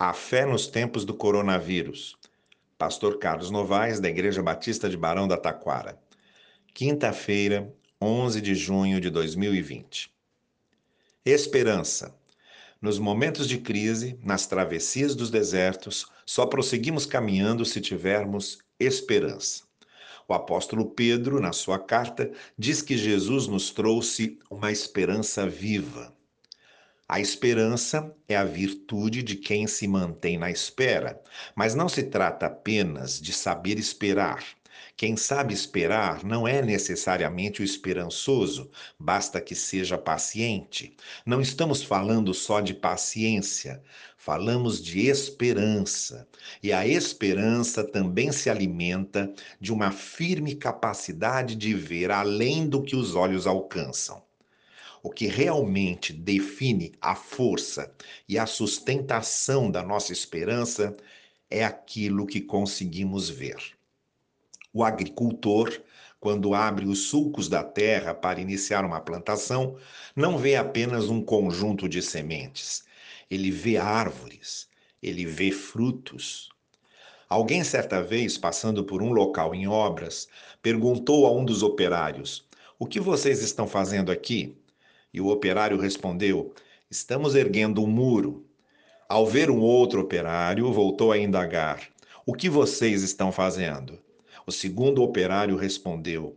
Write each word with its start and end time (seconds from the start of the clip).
A 0.00 0.12
fé 0.12 0.46
nos 0.46 0.68
tempos 0.68 1.04
do 1.04 1.12
coronavírus. 1.12 2.16
Pastor 2.78 3.18
Carlos 3.18 3.50
Novaes, 3.50 3.98
da 3.98 4.08
Igreja 4.08 4.40
Batista 4.40 4.88
de 4.88 4.96
Barão 4.96 5.26
da 5.26 5.36
Taquara. 5.36 6.00
Quinta-feira, 6.72 7.74
11 8.00 8.40
de 8.40 8.54
junho 8.54 9.00
de 9.00 9.10
2020. 9.10 10.14
Esperança. 11.24 12.16
Nos 12.80 12.96
momentos 13.00 13.48
de 13.48 13.58
crise, 13.58 14.16
nas 14.22 14.46
travessias 14.46 15.16
dos 15.16 15.32
desertos, 15.32 16.06
só 16.24 16.46
prosseguimos 16.46 17.04
caminhando 17.04 17.64
se 17.64 17.80
tivermos 17.80 18.60
esperança. 18.78 19.64
O 20.28 20.32
apóstolo 20.32 20.90
Pedro, 20.90 21.40
na 21.40 21.52
sua 21.52 21.76
carta, 21.76 22.30
diz 22.56 22.82
que 22.82 22.96
Jesus 22.96 23.48
nos 23.48 23.70
trouxe 23.72 24.38
uma 24.48 24.70
esperança 24.70 25.44
viva. 25.44 26.16
A 27.10 27.20
esperança 27.20 28.14
é 28.28 28.36
a 28.36 28.44
virtude 28.44 29.22
de 29.22 29.34
quem 29.34 29.66
se 29.66 29.88
mantém 29.88 30.36
na 30.36 30.50
espera, 30.50 31.18
mas 31.56 31.74
não 31.74 31.88
se 31.88 32.02
trata 32.02 32.44
apenas 32.44 33.18
de 33.18 33.32
saber 33.32 33.78
esperar. 33.78 34.44
Quem 34.94 35.16
sabe 35.16 35.54
esperar 35.54 36.22
não 36.22 36.46
é 36.46 36.60
necessariamente 36.60 37.62
o 37.62 37.64
esperançoso, 37.64 38.70
basta 38.98 39.40
que 39.40 39.54
seja 39.54 39.96
paciente. 39.96 40.94
Não 41.24 41.40
estamos 41.40 41.82
falando 41.82 42.34
só 42.34 42.60
de 42.60 42.74
paciência, 42.74 43.82
falamos 44.18 44.82
de 44.82 45.06
esperança. 45.06 46.28
E 46.62 46.74
a 46.74 46.86
esperança 46.86 47.82
também 47.82 48.32
se 48.32 48.50
alimenta 48.50 49.32
de 49.58 49.72
uma 49.72 49.90
firme 49.90 50.54
capacidade 50.56 51.56
de 51.56 51.72
ver 51.72 52.10
além 52.10 52.68
do 52.68 52.82
que 52.82 52.94
os 52.94 53.14
olhos 53.14 53.46
alcançam. 53.46 54.27
O 55.02 55.10
que 55.10 55.26
realmente 55.26 56.12
define 56.12 56.92
a 57.00 57.14
força 57.14 57.94
e 58.28 58.38
a 58.38 58.46
sustentação 58.46 59.70
da 59.70 59.82
nossa 59.82 60.12
esperança 60.12 60.96
é 61.50 61.64
aquilo 61.64 62.26
que 62.26 62.40
conseguimos 62.40 63.28
ver. 63.28 63.56
O 64.72 64.84
agricultor, 64.84 65.80
quando 66.20 66.54
abre 66.54 66.86
os 66.86 67.08
sulcos 67.08 67.48
da 67.48 67.62
terra 67.62 68.14
para 68.14 68.40
iniciar 68.40 68.84
uma 68.84 69.00
plantação, 69.00 69.76
não 70.14 70.36
vê 70.36 70.56
apenas 70.56 71.08
um 71.08 71.22
conjunto 71.22 71.88
de 71.88 72.02
sementes, 72.02 72.84
ele 73.30 73.50
vê 73.50 73.76
árvores, 73.76 74.68
ele 75.02 75.24
vê 75.24 75.50
frutos. 75.50 76.48
Alguém 77.28 77.62
certa 77.62 78.02
vez, 78.02 78.36
passando 78.36 78.84
por 78.84 79.02
um 79.02 79.12
local 79.12 79.54
em 79.54 79.68
obras, 79.68 80.28
perguntou 80.60 81.26
a 81.26 81.32
um 81.32 81.44
dos 81.44 81.62
operários: 81.62 82.46
O 82.78 82.86
que 82.86 82.98
vocês 82.98 83.42
estão 83.42 83.66
fazendo 83.66 84.10
aqui? 84.10 84.56
E 85.12 85.20
o 85.20 85.28
operário 85.28 85.78
respondeu: 85.78 86.54
Estamos 86.90 87.34
erguendo 87.34 87.82
um 87.82 87.86
muro. 87.86 88.46
Ao 89.08 89.26
ver 89.26 89.50
um 89.50 89.60
outro 89.60 90.00
operário, 90.00 90.72
voltou 90.72 91.12
a 91.12 91.18
indagar: 91.18 91.88
O 92.26 92.34
que 92.34 92.48
vocês 92.48 93.02
estão 93.02 93.32
fazendo? 93.32 93.98
O 94.46 94.52
segundo 94.52 95.02
operário 95.02 95.56
respondeu: 95.56 96.36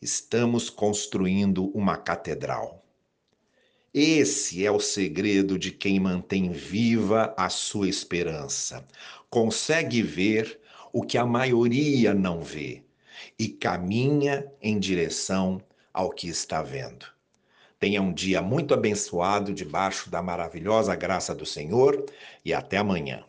Estamos 0.00 0.68
construindo 0.68 1.66
uma 1.76 1.96
catedral. 1.96 2.82
Esse 3.94 4.64
é 4.64 4.70
o 4.70 4.80
segredo 4.80 5.58
de 5.58 5.70
quem 5.70 6.00
mantém 6.00 6.50
viva 6.50 7.34
a 7.36 7.50
sua 7.50 7.88
esperança. 7.88 8.86
Consegue 9.28 10.02
ver 10.02 10.58
o 10.92 11.02
que 11.02 11.18
a 11.18 11.26
maioria 11.26 12.14
não 12.14 12.40
vê 12.40 12.82
e 13.38 13.48
caminha 13.48 14.50
em 14.60 14.78
direção 14.78 15.60
ao 15.92 16.10
que 16.10 16.26
está 16.26 16.62
vendo. 16.62 17.04
Tenha 17.82 18.00
um 18.00 18.12
dia 18.12 18.40
muito 18.40 18.72
abençoado 18.74 19.52
debaixo 19.52 20.08
da 20.08 20.22
maravilhosa 20.22 20.94
graça 20.94 21.34
do 21.34 21.44
Senhor 21.44 22.06
e 22.44 22.54
até 22.54 22.76
amanhã. 22.76 23.24